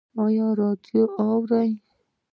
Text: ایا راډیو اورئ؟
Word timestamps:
ایا 0.23 0.47
راډیو 0.59 1.03
اورئ؟ 1.21 1.71